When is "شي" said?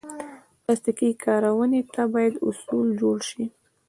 3.29-3.45